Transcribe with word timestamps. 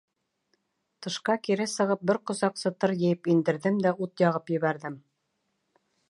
Тышҡа 1.05 1.33
кире 1.47 1.67
сығып, 1.73 2.01
бер 2.11 2.19
ҡосаҡ 2.31 2.57
сытыр 2.61 2.93
йыйып 2.95 3.29
индерҙем 3.33 3.77
дә 3.87 3.91
ут 4.07 4.25
яғып 4.25 4.49
ебәрҙем. 4.55 4.97